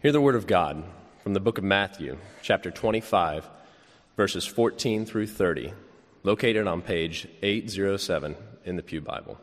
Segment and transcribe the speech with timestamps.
[0.00, 0.84] Hear the word of God
[1.24, 3.50] from the book of Matthew, chapter 25,
[4.16, 5.72] verses 14 through 30,
[6.22, 9.40] located on page 807 in the Pew Bible.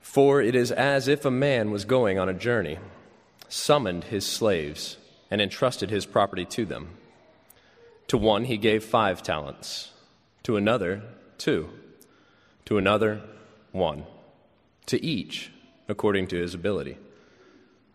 [0.00, 2.78] For it is as if a man was going on a journey,
[3.48, 4.96] summoned his slaves,
[5.28, 6.90] and entrusted his property to them.
[8.06, 9.90] To one he gave five talents,
[10.44, 11.02] to another,
[11.38, 11.68] two,
[12.66, 13.20] to another,
[13.72, 14.04] one,
[14.86, 15.50] to each
[15.88, 16.96] according to his ability.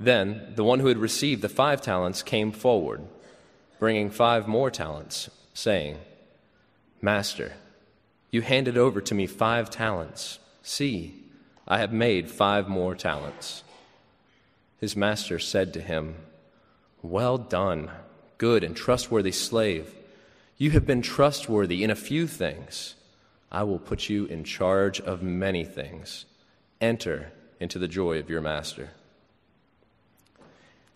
[0.00, 3.02] Then the one who had received the five talents came forward,
[3.78, 5.98] bringing five more talents, saying,
[7.02, 7.52] Master,
[8.30, 10.38] you handed over to me five talents.
[10.62, 11.22] See,
[11.68, 13.62] I have made five more talents.
[14.78, 16.14] His master said to him,
[17.02, 17.90] Well done,
[18.38, 19.94] good and trustworthy slave.
[20.56, 22.94] You have been trustworthy in a few things.
[23.52, 26.24] I will put you in charge of many things.
[26.80, 28.90] Enter into the joy of your master.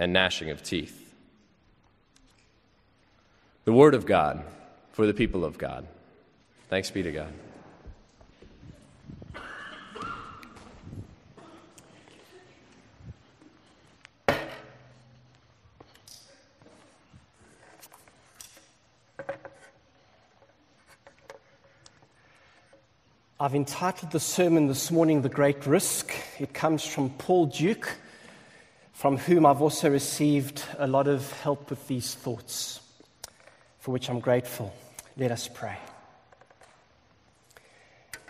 [0.00, 1.12] and gnashing of teeth.
[3.66, 4.42] The Word of God
[4.92, 5.86] for the people of God.
[6.70, 7.32] Thanks be to God.
[23.38, 26.14] I've entitled the sermon this morning The Great Risk.
[26.38, 27.98] It comes from Paul Duke
[29.00, 32.80] from whom I've also received a lot of help with these thoughts,
[33.78, 34.74] for which I'm grateful.
[35.16, 35.78] Let us pray.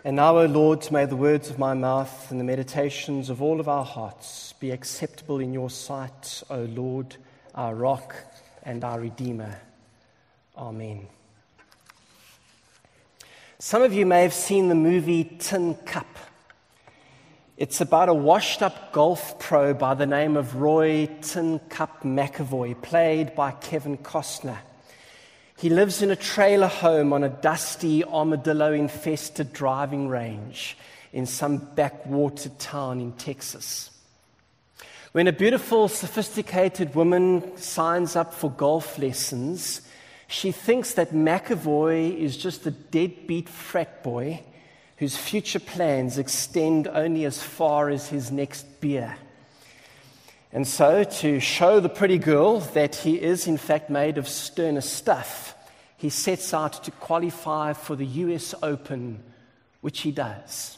[0.05, 3.59] And now, O Lord, may the words of my mouth and the meditations of all
[3.59, 7.17] of our hearts be acceptable in your sight, O Lord,
[7.57, 8.15] our rock
[8.63, 9.61] and our Redeemer.
[10.57, 11.09] Amen.
[13.59, 16.30] Some of you may have seen the movie Tin Cup.
[17.61, 22.81] It's about a washed up golf pro by the name of Roy Tin Cup McAvoy,
[22.81, 24.57] played by Kevin Costner.
[25.59, 30.79] He lives in a trailer home on a dusty, armadillo infested driving range
[31.13, 33.91] in some backwater town in Texas.
[35.13, 39.83] When a beautiful, sophisticated woman signs up for golf lessons,
[40.29, 44.45] she thinks that McAvoy is just a deadbeat frat boy
[45.01, 49.17] whose future plans extend only as far as his next beer.
[50.53, 54.83] And so, to show the pretty girl that he is in fact made of sterner
[54.83, 55.55] stuff,
[55.97, 59.23] he sets out to qualify for the US Open,
[59.81, 60.77] which he does.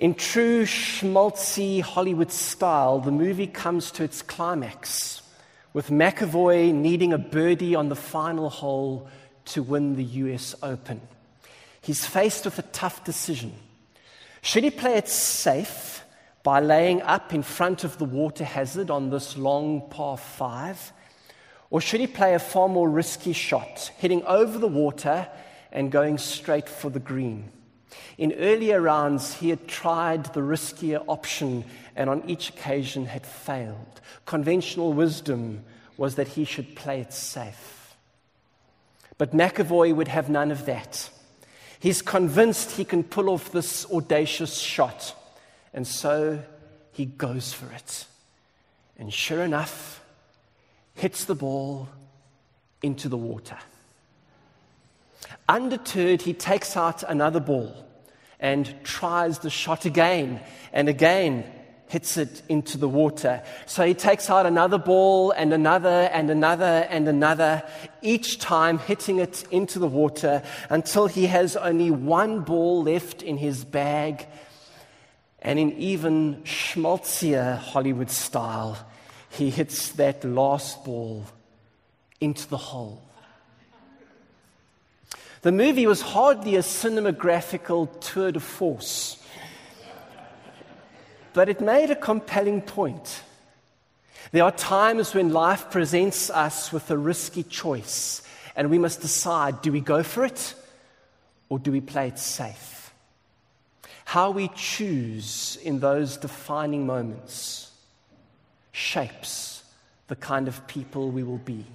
[0.00, 5.22] In true schmaltzy Hollywood style, the movie comes to its climax
[5.72, 9.08] with McAvoy needing a birdie on the final hole
[9.44, 11.00] to win the US Open.
[11.86, 13.52] He's faced with a tough decision.
[14.42, 16.04] Should he play it safe
[16.42, 20.92] by laying up in front of the water hazard on this long par five?
[21.70, 25.28] Or should he play a far more risky shot, heading over the water
[25.70, 27.52] and going straight for the green?
[28.18, 34.00] In earlier rounds, he had tried the riskier option and on each occasion had failed.
[34.24, 35.62] Conventional wisdom
[35.96, 37.94] was that he should play it safe.
[39.18, 41.10] But McAvoy would have none of that.
[41.78, 45.14] He's convinced he can pull off this audacious shot,
[45.74, 46.42] and so
[46.92, 48.06] he goes for it.
[48.98, 50.02] And sure enough,
[50.94, 51.88] hits the ball
[52.82, 53.58] into the water.
[55.48, 57.86] Undeterred, he takes out another ball
[58.40, 60.40] and tries the shot again
[60.72, 61.44] and again
[61.88, 63.42] hits it into the water.
[63.66, 67.62] So he takes out another ball and another and another and another,
[68.02, 73.36] each time hitting it into the water until he has only one ball left in
[73.36, 74.26] his bag.
[75.40, 78.76] And in even schmaltzier Hollywood style,
[79.30, 81.24] he hits that last ball
[82.20, 83.02] into the hole.
[85.42, 89.22] The movie was hardly a cinematographical tour de force,
[91.36, 93.20] but it made a compelling point.
[94.32, 98.22] There are times when life presents us with a risky choice,
[98.56, 100.54] and we must decide do we go for it
[101.50, 102.90] or do we play it safe?
[104.06, 107.70] How we choose in those defining moments
[108.72, 109.62] shapes
[110.08, 111.66] the kind of people we will be.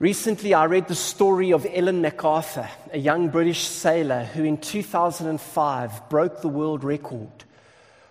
[0.00, 6.08] Recently, I read the story of Ellen MacArthur, a young British sailor who in 2005
[6.08, 7.32] broke the world record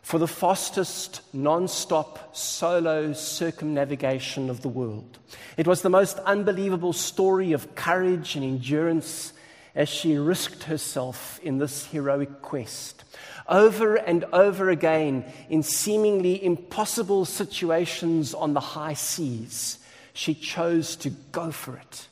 [0.02, 5.18] for the fastest non stop solo circumnavigation of the world.
[5.56, 9.32] It was the most unbelievable story of courage and endurance
[9.74, 13.06] as she risked herself in this heroic quest.
[13.48, 19.77] Over and over again, in seemingly impossible situations on the high seas,
[20.18, 22.08] she chose to go for it.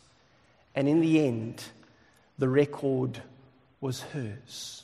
[0.75, 1.63] And in the end,
[2.38, 3.19] the record
[3.81, 4.84] was hers.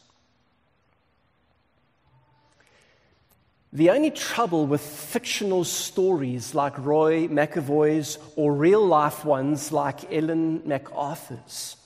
[3.71, 10.63] The only trouble with fictional stories like Roy McAvoy's or real life ones like Ellen
[10.65, 11.77] MacArthur's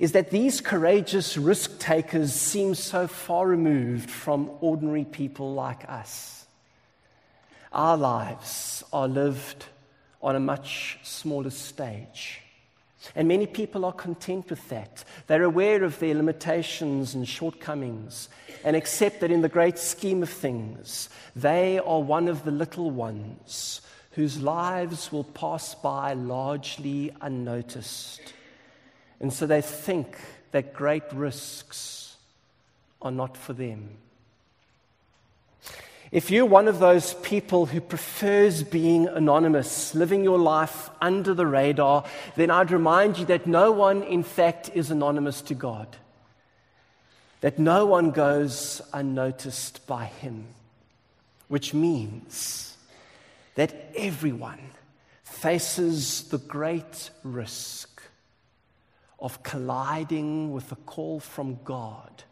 [0.00, 6.44] is that these courageous risk takers seem so far removed from ordinary people like us.
[7.72, 9.66] Our lives are lived
[10.22, 12.40] on a much smaller stage.
[13.16, 15.02] And many people are content with that.
[15.26, 18.28] They're aware of their limitations and shortcomings
[18.64, 22.90] and accept that in the great scheme of things, they are one of the little
[22.90, 23.80] ones
[24.12, 28.20] whose lives will pass by largely unnoticed.
[29.20, 30.16] And so they think
[30.52, 32.16] that great risks
[33.00, 33.96] are not for them.
[36.12, 41.46] If you're one of those people who prefers being anonymous, living your life under the
[41.46, 42.04] radar,
[42.36, 45.96] then I'd remind you that no one, in fact, is anonymous to God.
[47.40, 50.48] That no one goes unnoticed by Him,
[51.48, 52.76] which means
[53.54, 54.60] that everyone
[55.24, 58.02] faces the great risk
[59.18, 62.22] of colliding with a call from God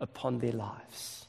[0.00, 1.27] upon their lives.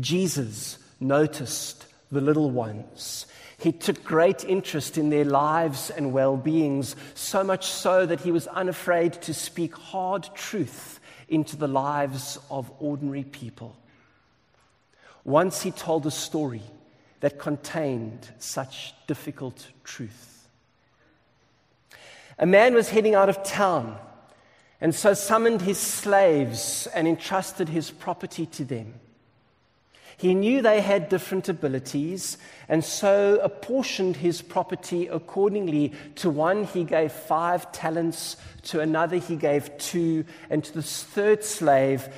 [0.00, 3.26] Jesus noticed the little ones.
[3.58, 8.30] He took great interest in their lives and well beings, so much so that he
[8.30, 13.76] was unafraid to speak hard truth into the lives of ordinary people.
[15.24, 16.62] Once he told a story
[17.20, 20.48] that contained such difficult truth.
[22.38, 23.98] A man was heading out of town
[24.80, 28.94] and so summoned his slaves and entrusted his property to them.
[30.18, 35.92] He knew they had different abilities, and so apportioned his property accordingly.
[36.16, 41.44] To one, he gave five talents, to another, he gave two, and to the third
[41.44, 42.08] slave,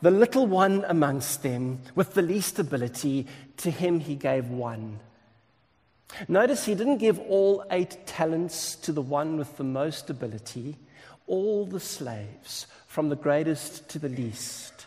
[0.00, 3.26] the little one amongst them, with the least ability,
[3.58, 4.98] to him he gave one.
[6.28, 10.78] Notice he didn't give all eight talents to the one with the most ability,
[11.26, 14.79] all the slaves, from the greatest to the least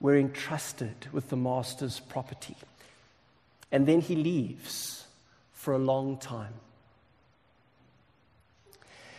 [0.00, 2.56] were entrusted with the master's property.
[3.70, 5.04] And then he leaves
[5.52, 6.54] for a long time.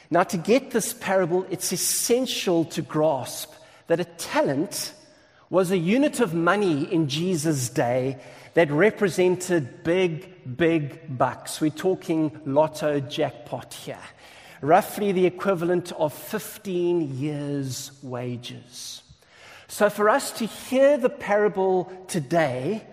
[0.10, 3.54] Now, to get this parable, it's essential to grasp
[3.88, 4.94] that a talent
[5.50, 8.18] was a unit of money in Jesus' day
[8.54, 11.62] that represented big, big bucks.
[11.62, 13.98] We're talking lotto jackpot here,
[14.62, 19.02] roughly the equivalent of 15 years' wages.
[19.72, 22.84] So, for us to hear the parable today,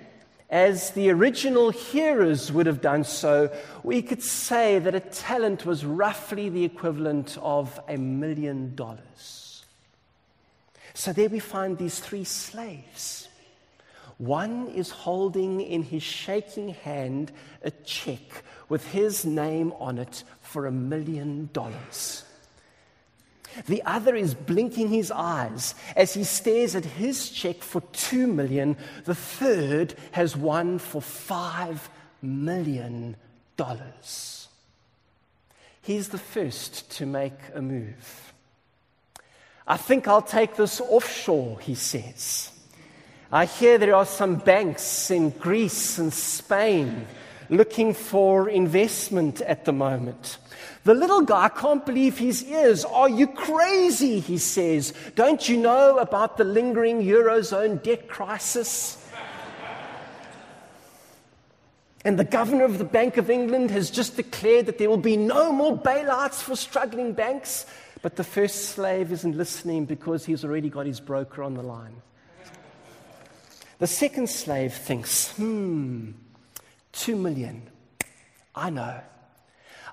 [0.48, 3.50] as the original hearers would have done so,
[3.82, 9.64] we could say that a talent was roughly the equivalent of a million dollars.
[10.94, 13.26] So, there we find these three slaves.
[14.18, 17.32] One is holding in his shaking hand
[17.64, 22.22] a check with his name on it for a million dollars.
[23.66, 28.76] The other is blinking his eyes as he stares at his check for two million.
[29.04, 31.88] The third has one for five
[32.22, 33.16] million
[33.56, 34.48] dollars.
[35.82, 38.32] He's the first to make a move.
[39.66, 42.50] I think I'll take this offshore, he says.
[43.30, 47.06] I hear there are some banks in Greece and Spain
[47.50, 50.38] looking for investment at the moment.
[50.84, 52.84] The little guy can't believe his ears.
[52.84, 54.20] Are you crazy?
[54.20, 54.94] He says.
[55.14, 58.96] Don't you know about the lingering Eurozone debt crisis?
[62.04, 65.16] And the governor of the Bank of England has just declared that there will be
[65.16, 67.66] no more bailouts for struggling banks.
[68.00, 72.00] But the first slave isn't listening because he's already got his broker on the line.
[73.78, 76.12] The second slave thinks, hmm,
[76.92, 77.68] two million.
[78.54, 79.00] I know.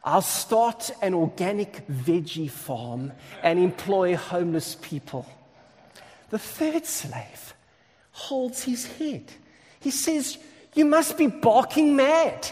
[0.05, 5.25] I'll start an organic veggie farm and employ homeless people.
[6.29, 7.55] The third slave
[8.12, 9.24] holds his head.
[9.79, 10.38] He says,
[10.75, 12.47] You must be barking mad.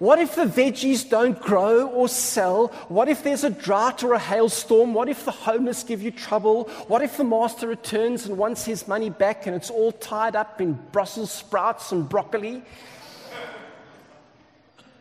[0.00, 2.68] What if the veggies don't grow or sell?
[2.88, 4.92] What if there's a drought or a hailstorm?
[4.92, 6.64] What if the homeless give you trouble?
[6.88, 10.60] What if the master returns and wants his money back and it's all tied up
[10.60, 12.64] in Brussels sprouts and broccoli?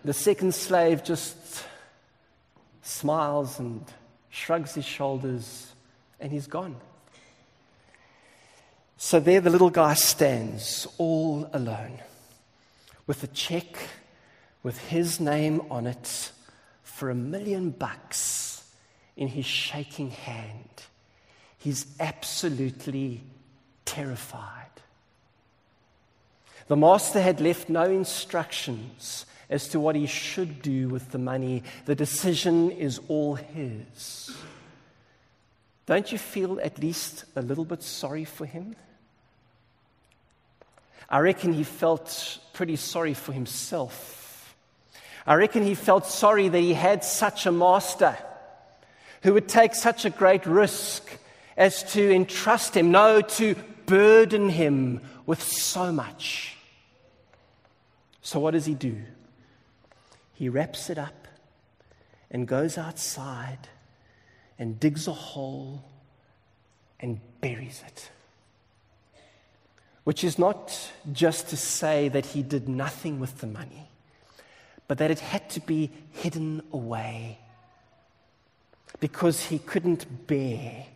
[0.05, 1.65] The second slave just
[2.81, 3.83] smiles and
[4.29, 5.73] shrugs his shoulders
[6.19, 6.75] and he's gone.
[8.97, 11.99] So there the little guy stands all alone
[13.07, 13.77] with a check
[14.63, 16.31] with his name on it
[16.83, 18.63] for a million bucks
[19.17, 20.69] in his shaking hand.
[21.57, 23.21] He's absolutely
[23.85, 24.67] terrified.
[26.67, 31.61] The master had left no instructions as to what he should do with the money.
[31.85, 34.35] The decision is all his.
[35.85, 38.75] Don't you feel at least a little bit sorry for him?
[41.07, 44.21] I reckon he felt pretty sorry for himself
[45.25, 48.17] I reckon he felt sorry that he had such a master
[49.23, 51.07] who would take such a great risk
[51.55, 53.55] as to entrust him, no, to
[53.85, 56.57] burden him with so much.
[58.23, 58.97] So, what does he do?
[60.41, 61.27] He wraps it up
[62.31, 63.69] and goes outside
[64.57, 65.83] and digs a hole
[66.99, 68.09] and buries it.
[70.03, 70.75] Which is not
[71.13, 73.87] just to say that he did nothing with the money
[74.87, 77.37] but that it had to be hidden away
[78.99, 80.87] because he couldn't bear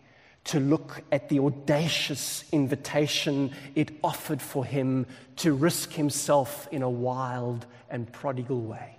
[0.45, 6.89] to look at the audacious invitation it offered for him to risk himself in a
[6.89, 8.95] wild and prodigal way.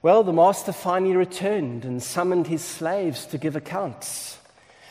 [0.00, 4.38] Well, the master finally returned and summoned his slaves to give accounts.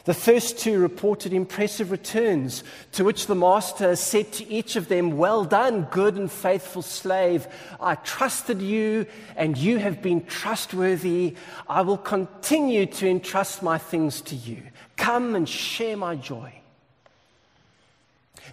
[0.04, 5.18] The first two reported impressive returns, to which the master said to each of them,
[5.18, 7.46] Well done, good and faithful slave.
[7.80, 11.36] I trusted you, and you have been trustworthy.
[11.68, 14.64] I will continue to entrust my things to you.
[14.96, 16.54] Come and share my joy.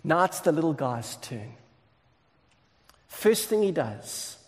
[0.03, 1.55] Now it's the little guy's turn.
[3.07, 4.39] First thing he does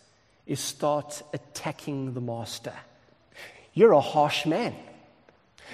[0.47, 2.73] is start attacking the master.
[3.75, 4.75] You're a harsh man.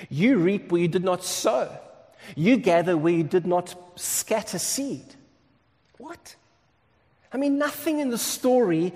[0.09, 1.71] You reap where you did not sow.
[2.35, 5.05] You gather where you did not scatter seed.
[5.99, 6.37] What?
[7.33, 8.93] I mean, nothing in the story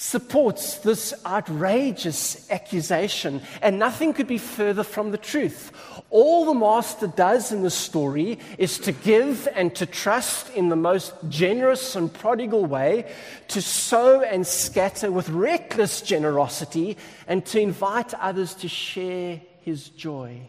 [0.00, 5.70] supports this outrageous accusation, and nothing could be further from the truth.
[6.08, 10.74] All the master does in the story is to give and to trust in the
[10.74, 13.12] most generous and prodigal way,
[13.48, 16.96] to sow and scatter with reckless generosity,
[17.28, 20.40] and to invite others to share his joy.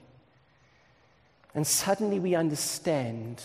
[1.53, 3.43] And suddenly we understand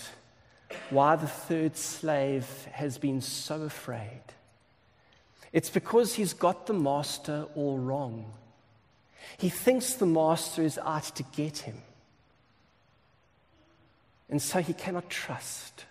[0.91, 4.23] why the third slave has been so afraid.
[5.57, 8.31] It's because he's got the master all wrong.
[9.39, 11.81] He thinks the master is out to get him.
[14.29, 15.87] And so he cannot trust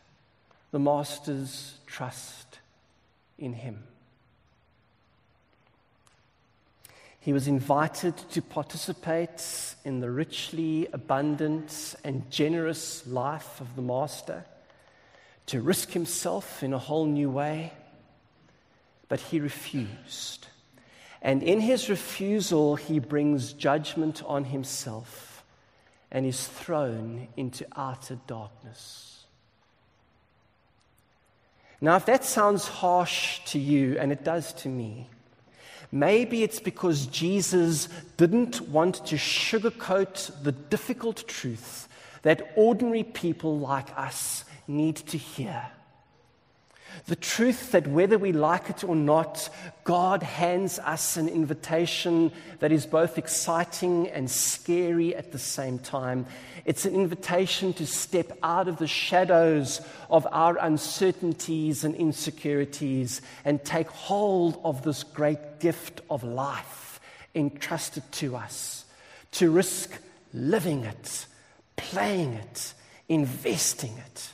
[0.69, 2.59] the master's trust
[3.39, 3.81] in him.
[7.19, 14.45] He was invited to participate in the richly abundant and generous life of the Master,
[15.47, 17.73] to risk himself in a whole new way,
[19.07, 20.47] but he refused.
[21.21, 25.43] And in his refusal, he brings judgment on himself
[26.11, 29.23] and is thrown into utter darkness.
[31.81, 35.09] Now, if that sounds harsh to you, and it does to me,
[35.91, 41.87] maybe it's because Jesus didn't want to sugarcoat the difficult truth
[42.21, 45.63] that ordinary people like us need to hear.
[47.07, 49.49] The truth that whether we like it or not,
[49.83, 56.25] God hands us an invitation that is both exciting and scary at the same time.
[56.65, 63.63] It's an invitation to step out of the shadows of our uncertainties and insecurities and
[63.63, 66.99] take hold of this great gift of life
[67.35, 68.85] entrusted to us,
[69.31, 69.91] to risk
[70.33, 71.27] living it,
[71.75, 72.73] playing it,
[73.07, 74.31] investing it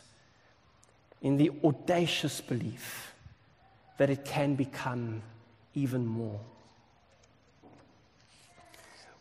[1.21, 3.13] in the audacious belief
[3.97, 5.21] that it can become
[5.75, 6.39] even more.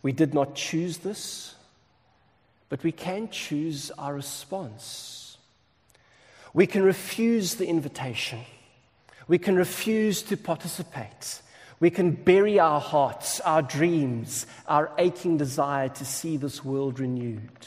[0.02, 1.54] We did not choose this,
[2.68, 5.36] but we can choose our response.
[6.54, 8.40] We can refuse the invitation.
[9.28, 11.42] We can refuse to participate.
[11.78, 17.66] We can bury our hearts, our dreams, our aching desire to see this world renewed.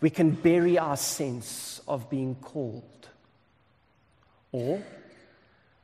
[0.00, 3.03] We can bury our sense of being called.
[4.54, 4.80] Or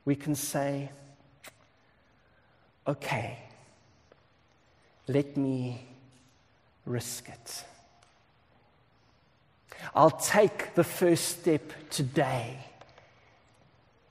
[0.05, 0.91] we can say,
[2.87, 3.37] okay,
[5.09, 5.83] let me
[6.85, 7.65] risk it.
[9.93, 12.59] I'll take the first step today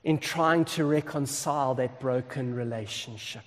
[0.03, 3.41] in trying to reconcile that broken relationship.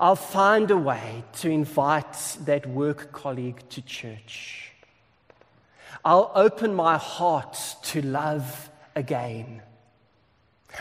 [0.00, 4.72] I'll find a way to invite that work colleague to church.
[6.04, 9.62] I'll open my heart to love again.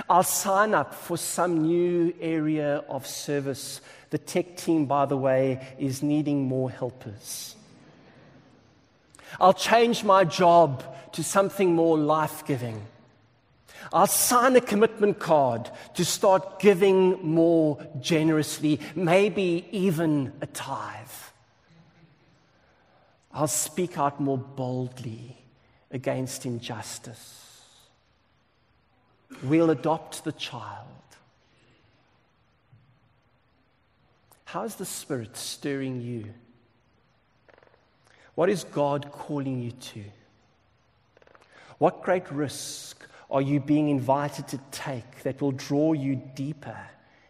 [0.10, 3.82] I'll sign up for some new area of service.
[4.10, 7.56] The tech team, by the way, is needing more helpers.
[9.39, 12.86] I'll change my job to something more life giving.
[13.93, 21.08] I'll sign a commitment card to start giving more generously, maybe even a tithe.
[23.32, 25.38] I'll speak out more boldly
[25.91, 27.44] against injustice.
[29.43, 30.88] We'll adopt the child.
[34.45, 36.34] How is the Spirit stirring you?
[38.36, 40.04] What is God calling you to?
[41.78, 46.78] What great risk are you being invited to take that will draw you deeper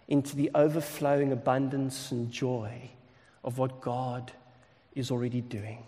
[0.08, 2.92] into the overflowing abundance and joy
[3.44, 4.32] of what God
[4.94, 5.84] is already doing?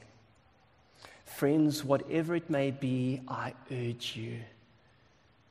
[1.25, 4.39] Friends, whatever it may be, I urge you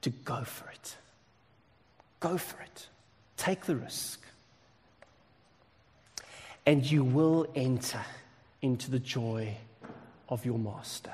[0.06, 0.96] to go for it.
[2.20, 2.86] Go for it.
[3.36, 4.22] Take the risk.
[6.64, 8.04] And you will enter
[8.62, 9.56] into the joy
[10.28, 11.10] of your master.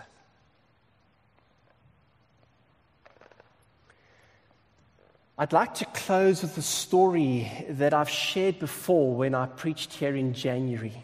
[5.39, 10.15] I'd like to close with a story that I've shared before when I preached here
[10.15, 11.03] in January.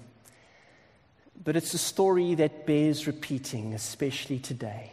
[1.42, 4.92] But it's a story that bears repeating, especially today.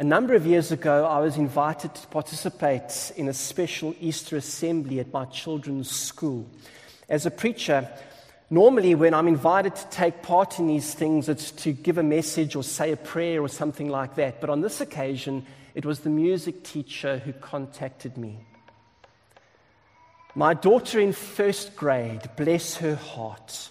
[0.00, 5.00] A number of years ago, I was invited to participate in a special Easter assembly
[5.00, 6.48] at my children's school.
[7.08, 7.88] As a preacher,
[8.48, 12.54] normally when I'm invited to take part in these things, it's to give a message
[12.54, 14.40] or say a prayer or something like that.
[14.40, 18.38] But on this occasion, it was the music teacher who contacted me.
[20.36, 23.70] My daughter in first grade, bless her heart,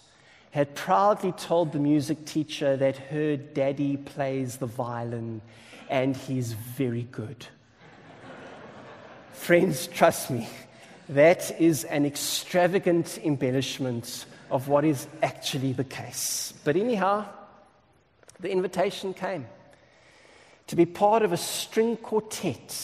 [0.52, 5.42] had proudly told the music teacher that her daddy plays the violin
[5.90, 7.48] and he's very good.
[9.34, 10.50] Friends, trust me,
[11.10, 16.54] that is an extravagant embellishment of what is actually the case.
[16.64, 17.26] But anyhow,
[18.40, 19.48] the invitation came
[20.68, 22.76] to be part of a string quartet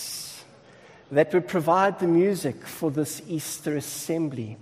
[1.12, 4.58] that would provide the music for this Easter assembly.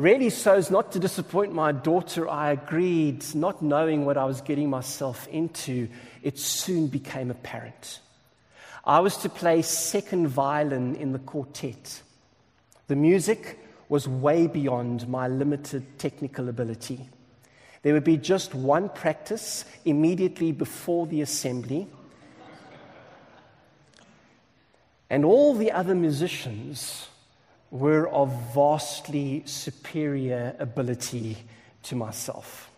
[0.00, 4.40] Really, so as not to disappoint my daughter, I agreed, not knowing what I was
[4.40, 5.90] getting myself into.
[6.22, 8.00] It soon became apparent.
[8.82, 12.00] I was to play second violin in the quartet.
[12.86, 13.58] The music
[13.90, 17.06] was way beyond my limited technical ability.
[17.82, 21.86] There would be just one practice immediately before the assembly.
[25.10, 27.06] And all the other musicians
[27.70, 31.36] were of vastly superior ability
[31.84, 32.70] to myself.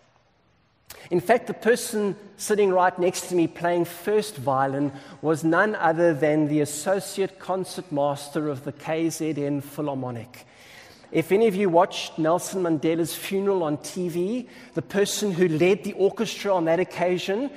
[1.11, 6.15] In fact, the person sitting right next to me playing first violin was none other
[6.15, 10.47] than the associate concertmaster of the KZN Philharmonic.
[11.11, 15.93] If any of you watched Nelson Mandela's funeral on TV, the person who led the
[15.95, 17.51] orchestra on that occasion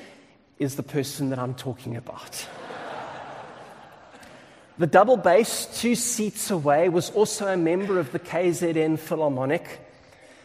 [0.59, 2.47] is the person that I'm talking about.
[4.77, 9.79] The double bass, two seats away, was also a member of the KZN Philharmonic.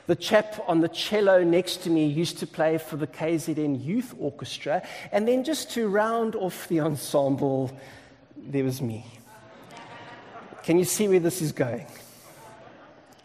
[0.07, 4.15] The chap on the cello next to me used to play for the KZN Youth
[4.19, 4.83] Orchestra.
[5.13, 7.71] And then just to round off the ensemble,
[8.37, 9.05] there was me.
[10.63, 11.87] Can you see where this is going?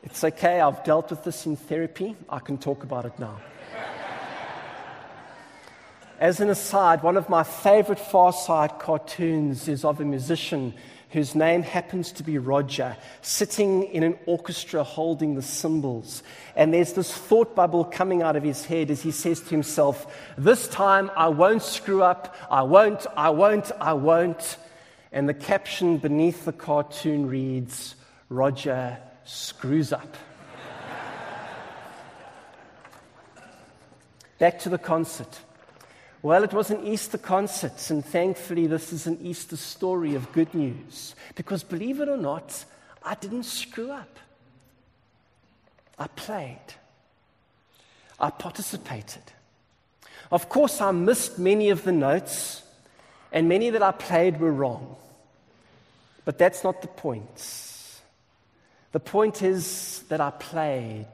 [0.04, 2.15] It's okay, I've dealt with this in therapy.
[2.30, 3.39] I can talk about it now.
[6.26, 10.74] As an aside, one of my favorite Far Side cartoons is of a musician
[11.12, 16.24] whose name happens to be Roger, sitting in an orchestra holding the cymbals.
[16.56, 20.12] And there's this thought bubble coming out of his head as he says to himself,
[20.36, 24.58] This time I won't screw up, I won't, I won't, I won't.
[25.12, 27.94] And the caption beneath the cartoon reads,
[28.30, 30.18] Roger screws up.
[34.40, 35.40] Back to the concert.
[36.26, 40.52] Well, it was an Easter concert, and thankfully, this is an Easter story of good
[40.56, 41.14] news.
[41.36, 42.66] Because believe it or not,
[43.04, 44.18] I didn't screw up.
[46.00, 46.74] I played,
[48.20, 49.22] I participated.
[50.32, 52.64] Of course, I missed many of the notes,
[53.32, 54.96] and many that I played were wrong.
[56.26, 58.02] But that's not the point.
[58.94, 61.06] The point is that I played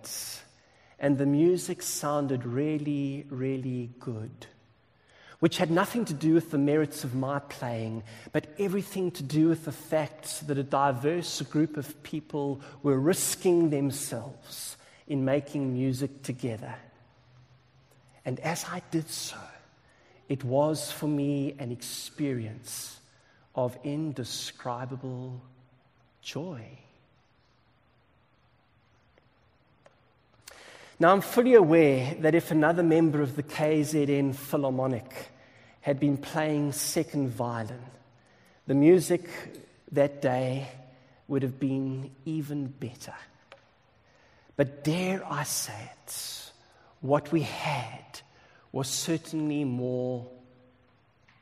[1.00, 4.48] and the music sounded really, really good,
[5.42, 9.50] which had nothing to do with the merits of my playing, but everything to do
[9.50, 14.78] with the fact that a diverse group of people were risking themselves
[15.08, 16.76] in making music together.
[18.24, 19.38] And as I did so,
[20.30, 23.00] it was for me an experience
[23.56, 25.42] of indescribable
[26.22, 26.62] joy.
[31.02, 35.32] Now, I'm fully aware that if another member of the KZN Philharmonic
[35.80, 37.82] had been playing second violin,
[38.68, 39.28] the music
[39.94, 40.68] that day
[41.28, 43.16] would have been even better.
[44.56, 46.52] But dare I say it,
[47.00, 48.22] what we had
[48.72, 50.28] was certainly more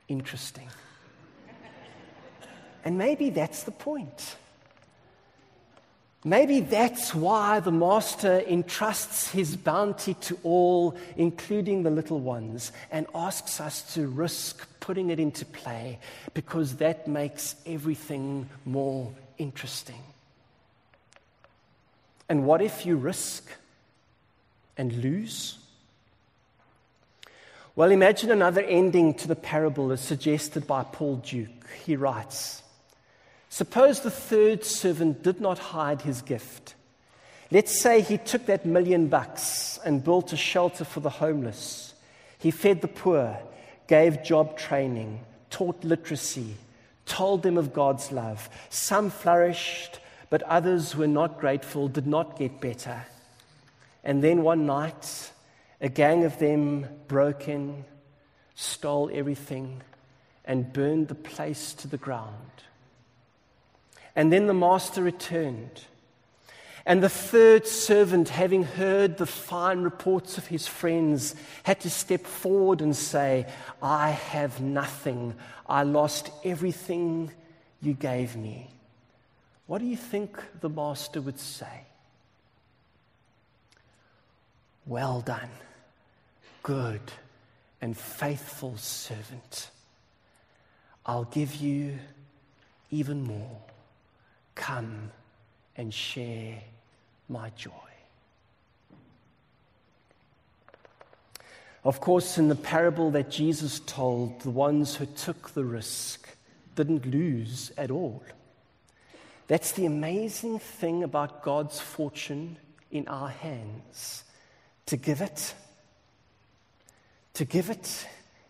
[0.08, 0.70] interesting.
[2.86, 4.38] And maybe that's the point.
[6.26, 13.08] Maybe that's why the Master entrusts his bounty to all, including the little ones, and
[13.16, 15.98] asks us to risk putting it into play
[16.34, 20.02] because that makes everything more interesting.
[22.28, 23.50] And what if you risk
[24.78, 25.58] and lose?
[27.78, 31.50] Well, imagine another ending to the parable as suggested by Paul Duke.
[31.86, 32.62] He writes,
[33.50, 36.76] Suppose the third servant did not hide his gift.
[37.52, 41.96] Let's say he took that million bucks and built a shelter for the homeless.
[42.38, 43.40] He fed the poor,
[43.88, 46.56] gave job training, taught literacy,
[47.08, 48.50] told them of God's love.
[48.70, 53.04] Some flourished, but others were not grateful, did not get better.
[54.04, 55.32] And then one night,
[55.82, 57.84] a gang of them broke in,
[58.54, 59.82] stole everything,
[60.46, 62.36] and burned the place to the ground.
[64.16, 65.86] And then the master returned.
[66.86, 72.26] And the third servant, having heard the fine reports of his friends, had to step
[72.26, 73.46] forward and say,
[73.82, 75.36] I have nothing.
[75.68, 77.32] I lost everything
[77.82, 78.70] you gave me.
[79.68, 81.84] What do you think the master would say?
[84.88, 85.52] Well done,
[86.64, 87.02] good
[87.80, 89.70] and faithful servant.
[91.06, 92.00] I'll give you
[92.90, 93.60] even more.
[94.56, 95.12] Come
[95.76, 96.62] and share
[97.28, 97.72] my joy.
[101.84, 106.28] Of course, in the parable that Jesus told, the ones who took the risk
[106.76, 108.24] didn't lose at all.
[109.48, 112.58] That's the amazing thing about God's fortune
[112.92, 114.24] in our hands.
[114.88, 115.54] To give it,
[117.34, 118.08] to give it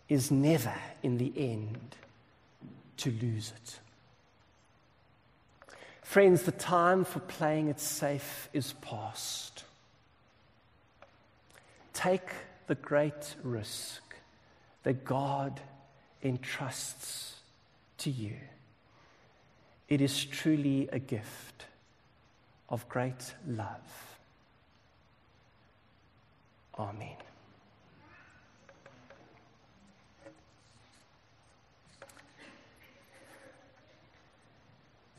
[0.08, 1.96] is never in the end
[2.98, 3.79] to lose it.
[6.10, 9.62] Friends, the time for playing it safe is past.
[11.92, 12.28] Take
[12.66, 14.02] the great risk
[14.82, 15.60] that God
[16.20, 17.36] entrusts
[17.98, 18.34] to you.
[19.88, 21.66] It is truly a gift
[22.68, 24.16] of great love.
[26.76, 27.29] Amen.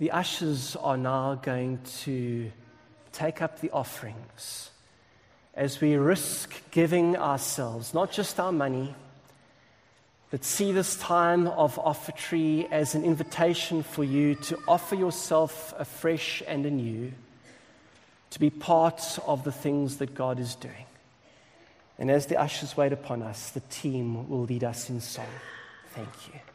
[0.01, 2.51] The ushers are now going to
[3.11, 4.71] take up the offerings
[5.53, 8.95] as we risk giving ourselves, not just our money,
[10.31, 16.41] but see this time of offertory as an invitation for you to offer yourself afresh
[16.47, 17.11] and anew,
[18.31, 20.87] to be part of the things that God is doing.
[21.99, 25.27] And as the ushers wait upon us, the team will lead us in song.
[25.93, 26.50] Thank you.